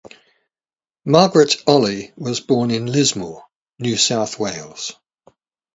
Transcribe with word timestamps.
Margaret 1.05 1.57
Olley 1.67 2.11
was 2.17 2.39
born 2.39 2.71
in 2.71 2.87
Lismore, 2.87 3.43
New 3.77 3.97
South 3.97 4.39
Wales. 4.39 4.93